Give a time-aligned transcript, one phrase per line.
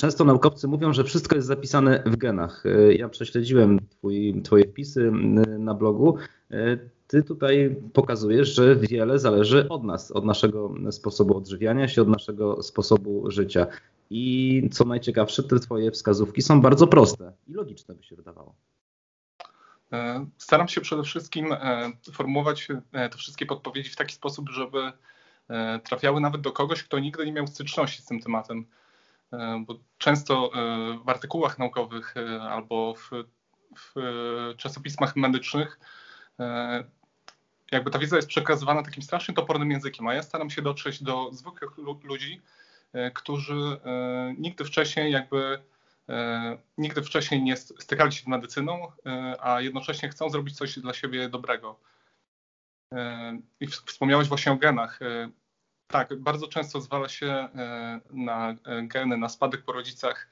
[0.00, 2.66] Często naukowcy mówią, że wszystko jest zapisane w genach.
[2.66, 5.10] E, ja prześledziłem twój, Twoje wpisy
[5.58, 6.16] na blogu.
[6.50, 12.08] E, ty tutaj pokazujesz, że wiele zależy od nas, od naszego sposobu odżywiania się, od
[12.08, 13.66] naszego sposobu życia.
[14.10, 18.54] I co najciekawsze, te Twoje wskazówki są bardzo proste i logiczne, by się wydawało.
[19.92, 21.54] E, staram się przede wszystkim
[22.12, 24.92] formułować te wszystkie podpowiedzi w taki sposób, żeby
[25.84, 28.66] trafiały nawet do kogoś, kto nigdy nie miał styczności z tym tematem.
[29.32, 33.10] E, bo często e, w artykułach naukowych e, albo w,
[33.76, 33.94] w
[34.56, 35.80] czasopismach medycznych
[37.72, 41.32] jakby ta wiedza jest przekazywana takim strasznie topornym językiem, a ja staram się dotrzeć do
[41.32, 42.40] zwykłych ludzi,
[43.14, 43.80] którzy
[44.38, 45.58] nigdy wcześniej jakby
[46.78, 48.92] nigdy wcześniej nie stykali się z medycyną,
[49.40, 51.80] a jednocześnie chcą zrobić coś dla siebie dobrego.
[53.60, 55.00] I wspomniałeś właśnie o genach.
[55.90, 60.28] Tak, bardzo często zwala się e, na e, geny, na spadek po rodzicach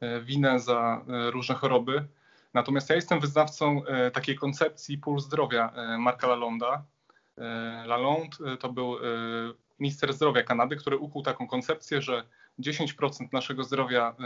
[0.00, 2.06] e, winę za różne choroby.
[2.54, 6.84] Natomiast ja jestem wyznawcą takiej koncepcji pól zdrowia Marka Lalonda.
[7.86, 8.96] Lalonde to był
[9.80, 12.24] minister zdrowia Kanady, który ukuł taką koncepcję, że
[12.58, 14.16] 10% naszego zdrowia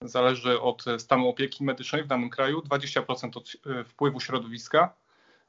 [0.00, 3.52] zależy od stanu opieki medycznej w danym kraju, 20% od
[3.86, 4.94] wpływu środowiska,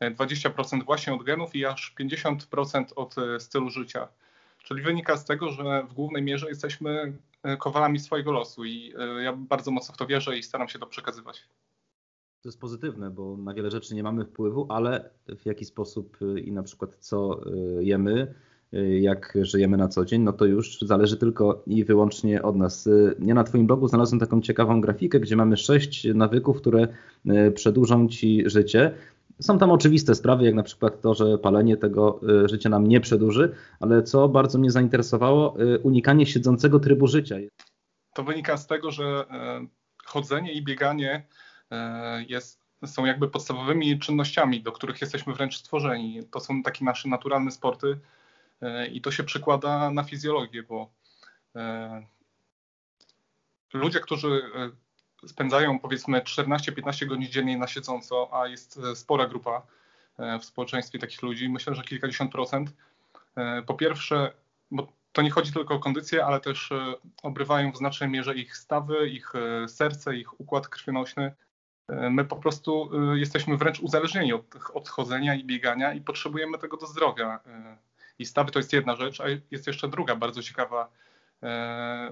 [0.02, 4.08] 20% właśnie od genów i aż 50% od stylu życia.
[4.64, 9.23] Czyli wynika z tego, że w głównej mierze jesteśmy e, kowalami swojego losu i e,
[9.23, 11.47] ja bardzo mocno w to wierzę i staram się to przekazywać.
[12.42, 16.39] To jest pozytywne, bo na wiele rzeczy nie mamy wpływu, ale w jaki sposób e,
[16.39, 17.42] i na przykład co
[17.80, 18.33] jemy,
[19.02, 22.89] jak żyjemy na co dzień, no to już zależy tylko i wyłącznie od nas.
[23.20, 26.88] Ja na Twoim blogu znalazłem taką ciekawą grafikę, gdzie mamy sześć nawyków, które
[27.55, 28.94] przedłużą Ci życie.
[29.42, 33.02] Są tam oczywiste sprawy, jak na przykład to, że palenie tego y, życia nam nie
[33.02, 37.36] przedłuży, ale co bardzo mnie zainteresowało, y, unikanie siedzącego trybu życia.
[38.14, 39.67] To wynika z tego, że e,
[40.06, 41.26] chodzenie i bieganie
[41.72, 46.20] e, jest, są jakby podstawowymi czynnościami, do których jesteśmy wręcz stworzeni.
[46.31, 48.00] To są takie nasze naturalne sporty
[48.61, 50.94] e, i to się przekłada na fizjologię, bo
[53.73, 54.42] ludzie, którzy
[55.28, 59.61] spędzają powiedzmy 14-15 godzin dziennie na siedząco, a jest e, spora grupa
[60.17, 62.73] e, w społeczeństwie takich ludzi, myślę, że kilkadziesiąt procent.
[63.36, 64.32] E, po pierwsze,
[64.72, 66.70] bo to nie chodzi tylko o kondycję, ale też
[67.23, 69.33] obrywają w znacznej mierze ich stawy, ich
[69.67, 71.33] serce, ich układ krwionośny.
[71.89, 77.39] My po prostu jesteśmy wręcz uzależnieni od odchodzenia i biegania i potrzebujemy tego do zdrowia.
[78.20, 80.89] I stawy to jest jedna rzecz, a jest jeszcze druga bardzo ciekawa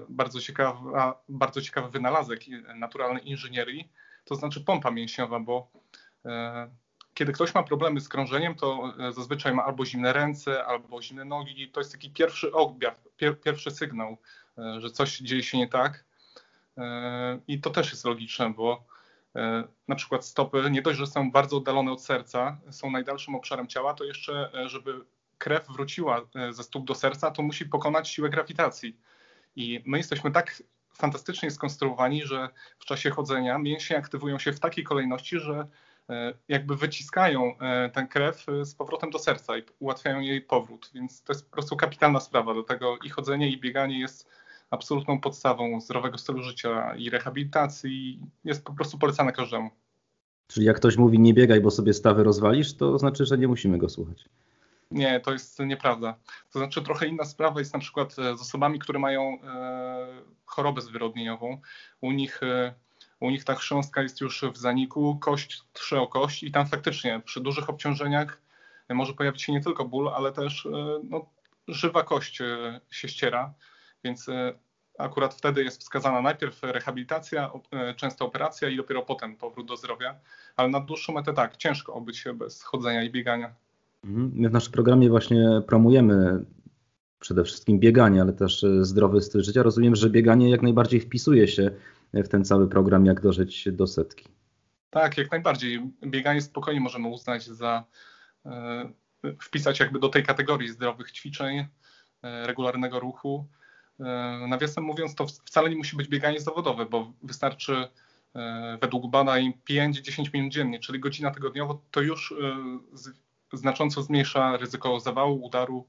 [0.08, 2.40] bardzo, ciekawa, bardzo ciekawy wynalazek
[2.74, 3.88] naturalnej inżynierii,
[4.24, 5.68] to znaczy pompa mięśniowa, bo
[6.24, 6.70] e,
[7.14, 11.24] kiedy ktoś ma problemy z krążeniem, to e, zazwyczaj ma albo zimne ręce, albo zimne
[11.24, 11.68] nogi.
[11.68, 14.16] To jest taki pierwszy objaw, pier, pierwszy sygnał,
[14.78, 16.04] że coś dzieje się nie tak.
[17.48, 18.84] I to też jest logiczne, bo
[19.88, 23.94] na przykład stopy, nie dość, że są bardzo oddalone od serca, są najdalszym obszarem ciała,
[23.94, 25.04] to jeszcze, żeby
[25.38, 28.96] krew wróciła ze stóp do serca, to musi pokonać siłę grawitacji.
[29.56, 30.62] I my jesteśmy tak
[30.94, 32.48] fantastycznie skonstruowani, że
[32.78, 35.66] w czasie chodzenia mięśnie aktywują się w takiej kolejności, że
[36.10, 40.90] e, jakby wyciskają e, tę krew e, z powrotem do serca i ułatwiają jej powrót.
[40.94, 42.54] Więc to jest po prostu kapitalna sprawa.
[42.54, 44.28] Do tego i chodzenie, i bieganie jest
[44.70, 48.20] absolutną podstawą zdrowego stylu życia i rehabilitacji.
[48.44, 49.70] Jest po prostu polecane każdemu.
[50.46, 53.78] Czyli jak ktoś mówi nie biegaj, bo sobie stawy rozwalisz, to znaczy, że nie musimy
[53.78, 54.28] go słuchać.
[54.92, 56.14] Nie, to jest nieprawda.
[56.52, 60.06] To znaczy trochę inna sprawa jest na przykład e, z osobami, które mają e,
[60.46, 61.60] chorobę zwyrodnieniową.
[62.00, 62.74] U nich, e,
[63.20, 67.20] u nich ta chrząstka jest już w zaniku, kość trze o kość i tam faktycznie
[67.24, 68.42] przy dużych obciążeniach
[68.88, 70.68] może pojawić się nie tylko ból, ale też
[71.10, 71.26] no,
[71.68, 72.36] żywa kość
[72.90, 73.54] się ściera,
[74.04, 74.26] więc
[74.98, 77.50] akurat wtedy jest wskazana najpierw rehabilitacja,
[77.96, 80.20] często operacja i dopiero potem powrót do zdrowia,
[80.56, 83.54] ale na dłuższą metę tak, ciężko obyć się bez chodzenia i biegania.
[84.04, 84.32] Mhm.
[84.34, 86.44] My w naszym programie właśnie promujemy
[87.18, 89.62] przede wszystkim bieganie, ale też e, zdrowy styl życia.
[89.62, 91.70] Rozumiem, że bieganie jak najbardziej wpisuje się
[92.12, 94.28] w ten cały program, jak dożyć do setki.
[94.90, 95.90] Tak, jak najbardziej.
[96.06, 97.84] Bieganie spokojnie możemy uznać za
[98.46, 98.92] e,
[99.42, 101.58] wpisać jakby do tej kategorii zdrowych ćwiczeń,
[102.22, 103.46] e, regularnego ruchu.
[104.48, 107.88] Nawiasem mówiąc, to wcale nie musi być bieganie zawodowe, bo wystarczy
[108.80, 112.34] według badań 5-10 minut dziennie, czyli godzina tygodniowo, to już
[113.56, 115.88] znacząco zmniejsza ryzyko zawału, udaru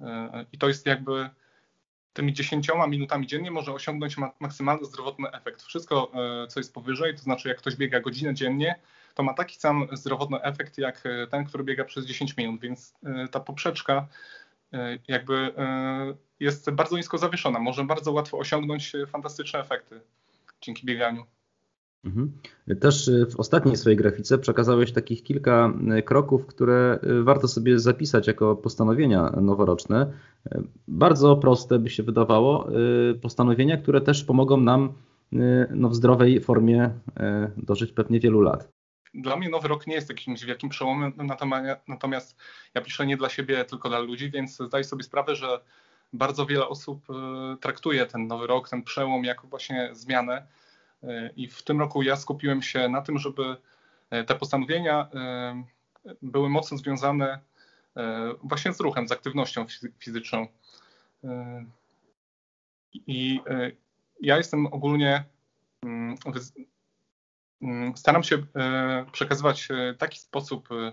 [0.00, 1.30] e, i to jest jakby
[2.12, 5.62] tymi 10 minutami dziennie może osiągnąć maksymalny zdrowotny efekt.
[5.62, 6.12] Wszystko,
[6.44, 8.80] e, co jest powyżej, to znaczy jak ktoś biega godzinę dziennie,
[9.14, 12.94] to ma taki sam zdrowotny efekt jak e, ten, który biega przez 10 minut, więc
[13.30, 14.08] ta poprzeczka
[15.08, 15.54] jakby
[16.40, 17.58] jest bardzo nisko zawieszona.
[17.58, 20.00] Może bardzo łatwo osiągnąć fantastyczne efekty
[20.60, 21.26] dzięki bieganiu.
[22.04, 22.32] Mhm.
[22.80, 25.72] Też w ostatniej swojej grafice przekazałeś takich kilka
[26.04, 30.12] kroków, które warto sobie zapisać jako postanowienia noworoczne.
[30.88, 32.68] Bardzo proste by się wydawało,
[33.22, 34.92] postanowienia, które też pomogą nam
[35.70, 36.90] no, w zdrowej formie
[37.56, 38.68] dożyć pewnie wielu lat
[39.14, 41.12] dla mnie Nowy Rok nie jest jakimś wielkim przełomem,
[41.88, 42.36] natomiast
[42.74, 45.60] ja piszę nie dla siebie, tylko dla ludzi, więc zdaję sobie sprawę, że
[46.12, 47.06] bardzo wiele osób
[47.60, 50.46] traktuje ten Nowy Rok, ten przełom jako właśnie zmianę.
[51.02, 53.56] E, I w tym roku ja skupiłem się na tym, żeby
[54.10, 55.08] e, te postanowienia
[56.22, 57.38] były mocno związane
[58.42, 59.66] właśnie z ruchem, z aktywnością
[59.98, 60.46] fizyczną.
[62.94, 63.40] I
[64.20, 65.24] ja jestem ogólnie
[65.82, 66.16] mm,
[67.62, 70.92] Mm, staram się e, przekazywać e, taki sposób e,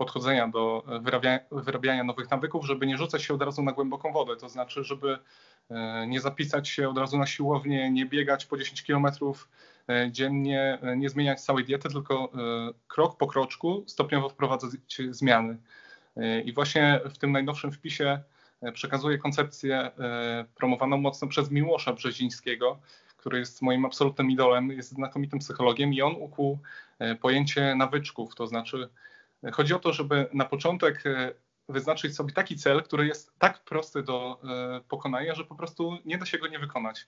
[0.00, 4.36] podchodzenia do wyrabiania, wyrabiania nowych nawyków, żeby nie rzucać się od razu na głęboką wodę.
[4.36, 5.18] To znaczy, żeby
[6.06, 9.48] nie zapisać się od razu na siłownię, nie biegać po 10 kilometrów
[10.10, 12.32] dziennie, nie zmieniać całej diety, tylko
[12.88, 14.70] krok po kroczku stopniowo wprowadzać
[15.10, 15.56] zmiany.
[16.44, 18.20] I właśnie w tym najnowszym wpisie
[18.72, 19.90] przekazuję koncepcję
[20.54, 22.78] promowaną mocno przez Miłosza Brzezińskiego,
[23.20, 26.58] który jest moim absolutnym idolem, jest znakomitym psychologiem i on ukuł
[26.98, 28.88] e, pojęcie nawyczków, to znaczy e,
[29.52, 31.32] chodzi o to, żeby na początek e,
[31.68, 34.40] wyznaczyć sobie taki cel, który jest tak prosty do
[34.88, 37.06] pokonania, że po prostu nie da się go nie wykonać.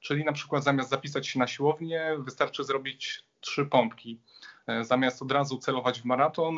[0.00, 4.20] Czyli na przykład zamiast zapisać się na siłownię, wystarczy zrobić trzy pompki.
[4.80, 6.56] Zamiast od razu celować w maraton,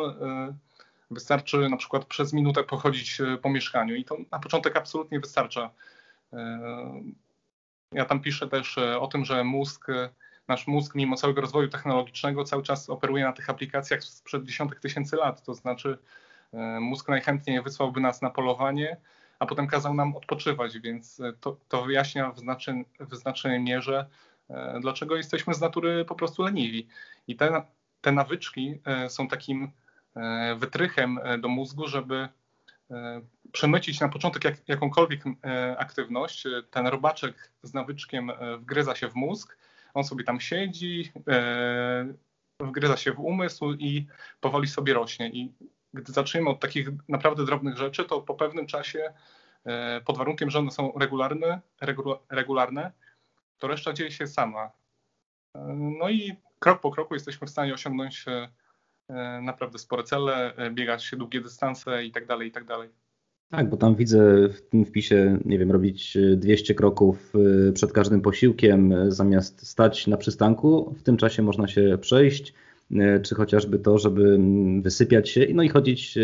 [1.10, 5.70] wystarczy na przykład przez minutę pochodzić po mieszkaniu i to na początek absolutnie wystarcza.
[7.92, 10.08] Ja tam piszę też e, o tym, że mózg, e,
[10.48, 15.16] nasz mózg, mimo całego rozwoju technologicznego, cały czas operuje na tych aplikacjach sprzed dziesiątek tysięcy
[15.16, 15.42] lat.
[15.42, 15.98] To znaczy,
[16.52, 18.96] e, mózg najchętniej wysłałby nas na polowanie,
[19.38, 24.06] a potem kazał nam odpoczywać, więc to, to wyjaśnia w, znaczeń, w znacznej mierze,
[24.80, 26.88] dlaczego jesteśmy z natury po prostu leniwi.
[27.28, 27.62] I te,
[28.00, 29.70] te nawyczki są takim
[30.56, 32.28] wytrychem do mózgu, żeby
[33.52, 39.08] przemycić na początek jak, jakąkolwiek e, aktywność, e, ten robaczek z nawyczkiem e, wgryza się
[39.08, 39.58] w mózg,
[39.94, 41.12] on sobie tam siedzi,
[42.60, 44.06] wgryza się w umysł i
[44.40, 45.28] powoli sobie rośnie.
[45.28, 45.52] I
[45.94, 49.12] gdy zaczniemy od takich naprawdę drobnych rzeczy, to po pewnym czasie,
[50.04, 51.60] pod warunkiem, że one są regularne,
[52.30, 52.92] regularne
[53.58, 54.70] to reszta dzieje się sama.
[55.74, 58.24] No i krok po kroku jesteśmy w stanie osiągnąć
[59.42, 62.90] naprawdę spore cele, biegać się długie dystanse i tak dalej, i tak dalej.
[63.50, 67.32] Tak, bo tam widzę w tym wpisie, nie wiem, robić 200 kroków
[67.68, 70.94] y, przed każdym posiłkiem, y, zamiast stać na przystanku.
[70.98, 72.54] W tym czasie można się przejść,
[73.22, 74.38] czy chociażby to, żeby
[74.82, 76.18] wysypiać się no i chodzić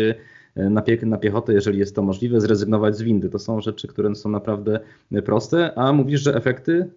[0.55, 3.29] na, pie na piechotę, jeżeli jest to możliwe, zrezygnować z windy.
[3.29, 4.79] To są rzeczy, które są naprawdę
[5.25, 6.89] proste, a mówisz, że efekty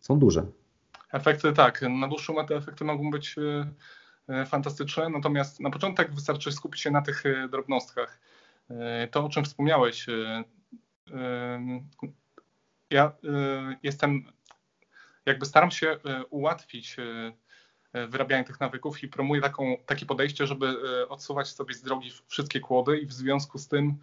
[0.00, 0.46] są duże.
[1.12, 3.36] Efekty tak, na dłuższą metę efekty mogą być
[4.46, 8.35] fantastyczne, natomiast na początek wystarczy skupić się na tych drobnostkach E,
[9.10, 10.44] to, o czym wspomniałeś, e,
[11.12, 11.80] e,
[12.90, 13.12] ja
[13.82, 14.32] jestem,
[15.26, 15.98] jakby staram się
[16.30, 16.96] ułatwić
[18.08, 20.76] wyrabianie tych nawyków i promuję taką, takie podejście, żeby
[21.08, 23.98] odsuwać sobie z drogi wszystkie kłody i w związku z tym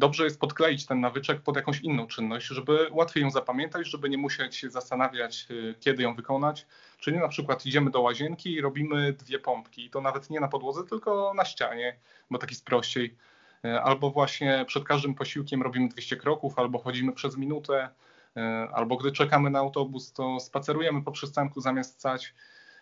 [0.00, 4.18] dobrze jest podkleić ten nawyczek pod jakąś inną czynność, żeby łatwiej ją zapamiętać, żeby nie
[4.18, 5.48] musieć się zastanawiać,
[5.80, 6.66] kiedy ją wykonać.
[6.98, 9.84] Czyli na przykład idziemy do łazienki i robimy dwie pompki.
[9.84, 11.96] I to nawet nie na podłodze, tylko na ścianie,
[12.30, 13.16] bo tak jest prościej.
[13.64, 17.88] E, albo właśnie przed każdym posiłkiem robimy 200 kroków, albo chodzimy przez minutę,
[18.36, 22.34] e, albo gdy czekamy na autobus, to spacerujemy po przystanku zamiast stać.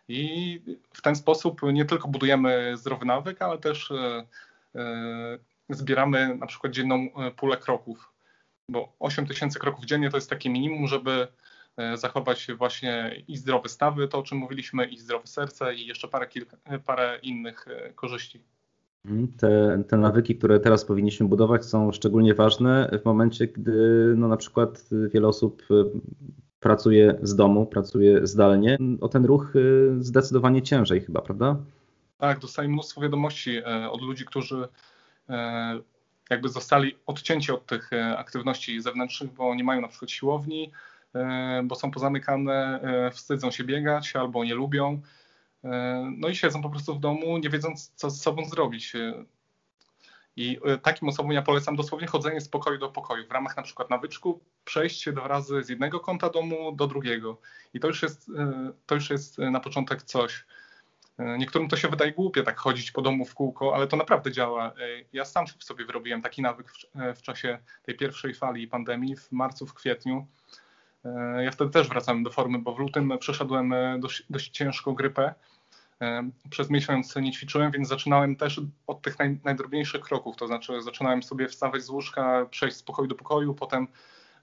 [0.08, 0.60] I
[0.92, 3.92] w ten sposób nie tylko budujemy zdrowy nawyk, ale też
[5.70, 8.12] zbieramy na przykład dzienną pulę kroków,
[8.68, 11.28] bo 8 tysięcy kroków dziennie to jest takie minimum, żeby
[11.94, 16.26] zachować właśnie i zdrowe stawy, to o czym mówiliśmy, i zdrowe serce, i jeszcze parę,
[16.26, 16.56] kilka,
[16.86, 18.42] parę innych korzyści.
[19.04, 19.28] Mhm.
[19.38, 24.36] Te, te nawyki, które teraz powinniśmy budować, są szczególnie ważne w momencie, gdy no, na
[24.36, 25.62] przykład wiele osób
[26.60, 28.78] pracuje z domu, pracuje zdalnie.
[29.00, 29.52] O ten ruch
[29.98, 31.56] zdecydowanie ciężej chyba, prawda?
[32.18, 34.68] Tak, dostaję mnóstwo wiadomości e, od ludzi, którzy e,
[36.30, 40.72] jakby zostali odcięci od tych e, aktywności zewnętrznych, bo nie mają na przykład siłowni,
[41.64, 42.80] bo są pozamykane,
[43.12, 45.00] wstydzą się biegać albo nie lubią.
[46.16, 48.92] No i siedzą po prostu w domu, nie wiedząc, co ze sobą zrobić.
[50.38, 53.26] I e, takim osobom ja polecam dosłownie chodzenie z pokoju do pokoju.
[53.26, 57.40] W ramach na przykład nawyczku przejść dwa razy z jednego kąta domu do drugiego.
[57.74, 60.44] I to już jest, e, to już jest na początek coś.
[61.18, 64.72] Niektórym to się wydaje głupie, tak chodzić po domu w kółko, ale to naprawdę działa.
[65.12, 66.84] Ja sam sobie wyrobiłem taki nawyk w,
[67.18, 70.26] w czasie tej pierwszej fali pandemii, w marcu, w kwietniu.
[71.40, 75.34] Ja wtedy też wracałem do formy, bo w lutym przeszedłem dość, dość ciężką grypę.
[76.50, 80.36] Przez miesiąc nie ćwiczyłem, więc zaczynałem też od tych naj, najdrobniejszych kroków.
[80.36, 83.88] To znaczy, zaczynałem sobie wstawać z łóżka, przejść z pokoju do pokoju, potem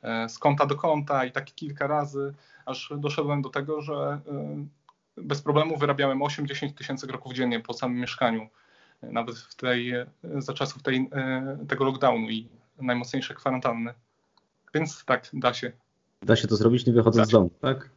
[0.01, 2.33] e, z kąta do kąta i tak kilka razy,
[2.65, 4.65] aż doszedłem do tego, że e,
[5.25, 8.47] bez problemu wyrabiałem 8-10 tysięcy kroków dziennie po samym mieszkaniu,
[9.03, 9.93] nawet w tej,
[10.37, 12.47] za czasów tej, e, tego lockdownu i
[12.81, 13.93] najmocniejszej kwarantanny.
[14.73, 15.71] Więc tak, da się.
[16.21, 17.89] Da się to zrobić nie wychodząc z domu, tak?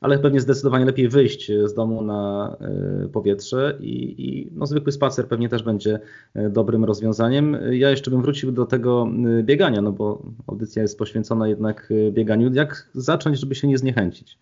[0.00, 2.56] ale pewnie zdecydowanie lepiej wyjść z domu na
[3.04, 6.00] e, powietrze i, i no, zwykły spacer pewnie też będzie
[6.34, 7.56] e, dobrym rozwiązaniem.
[7.70, 9.08] Ja jeszcze bym wrócił do tego
[9.38, 12.52] e, biegania, no bo audycja jest poświęcona jednak bieganiu.
[12.52, 14.38] Jak zacząć, żeby się nie zniechęcić?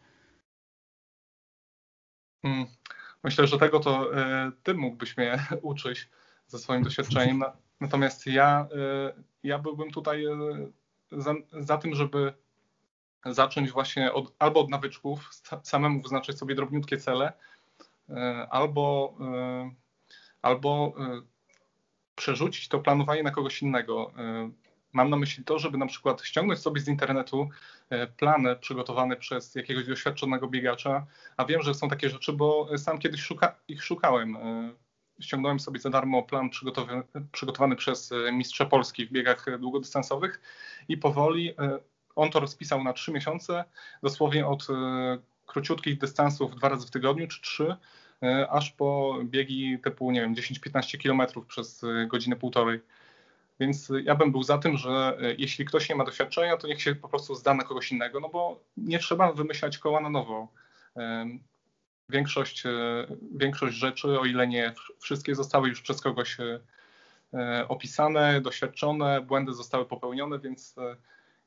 [2.42, 2.66] Hmm.
[3.24, 4.10] Myślę, że tego to
[4.62, 6.08] ty mógłbyś mnie uczyć
[6.46, 7.44] ze swoim doświadczeniem.
[7.80, 8.68] Natomiast ja,
[9.42, 10.24] ja byłbym tutaj
[11.12, 12.32] za, za tym, żeby
[13.26, 15.30] zacząć właśnie od, albo od nawyczków,
[15.62, 17.32] samemu wyznaczyć sobie drobniutkie cele,
[18.50, 19.14] albo,
[20.42, 20.94] albo
[22.16, 24.12] przerzucić to planowanie na kogoś innego.
[24.92, 27.48] Mam na myśli to, żeby na przykład ściągnąć sobie z internetu
[28.16, 33.20] plany przygotowane przez jakiegoś doświadczonego biegacza, a wiem, że są takie rzeczy, bo sam kiedyś
[33.20, 34.38] szuka, ich szukałem.
[35.20, 37.02] Ściągnąłem sobie za darmo plan przygotowany,
[37.32, 40.40] przygotowany przez mistrza Polski w biegach długodystansowych
[40.88, 41.54] i powoli
[42.18, 43.64] on to rozpisał na trzy miesiące,
[44.02, 47.76] dosłownie od e, króciutkich dystansów dwa razy w tygodniu czy trzy,
[48.22, 52.80] e, aż po biegi typu, nie wiem, 10-15 kilometrów przez e, godzinę półtorej.
[53.60, 56.94] Więc ja bym był za tym, że jeśli ktoś nie ma doświadczenia, to niech się
[56.94, 60.48] po prostu zda na kogoś innego, no bo nie trzeba wymyślać koła na nowo.
[62.08, 62.62] Większość,
[63.36, 66.36] większość rzeczy, o ile nie wszystkie, zostały już przez kogoś
[67.68, 70.74] opisane, doświadczone, błędy zostały popełnione, więc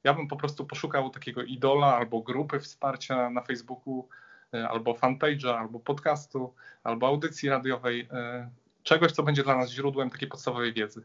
[0.03, 4.07] ja bym po prostu poszukał takiego idola albo grupy wsparcia na Facebooku,
[4.53, 6.53] e, albo fanpage'a, albo podcastu,
[6.83, 8.49] albo audycji radiowej, e,
[8.83, 11.03] czegoś, co będzie dla nas źródłem takiej podstawowej wiedzy.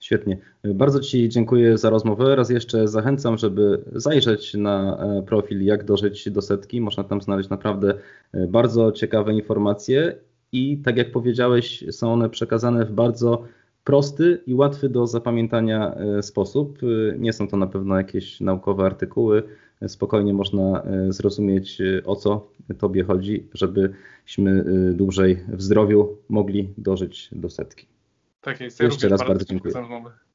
[0.00, 0.38] Świetnie.
[0.64, 2.36] Bardzo Ci dziękuję za rozmowę.
[2.36, 6.80] Raz jeszcze zachęcam, żeby zajrzeć na e, profil Jak dożyć do setki.
[6.80, 7.94] Można tam znaleźć naprawdę
[8.48, 10.16] bardzo ciekawe informacje
[10.52, 13.44] i tak jak powiedziałeś, są one przekazane w bardzo
[13.84, 16.78] prosty i łatwy do zapamiętania e, sposób.
[16.82, 19.42] E, nie są to na pewno jakieś naukowe artykuły.
[19.80, 22.48] E, spokojnie można zrozumieć, o co
[22.78, 27.95] Tobie chodzi, żebyśmy dłużej w zdrowiu mogli dożyć do setki.
[28.46, 28.80] Tak jest.
[28.80, 29.74] Ja Jeszcze raz bardzo dziękuję.